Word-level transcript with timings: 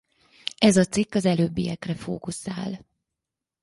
Ez 0.57 0.77
a 0.77 0.85
cikk 0.85 1.13
az 1.15 1.25
előbbiekre 1.25 1.95
fókuszál. 1.95 2.85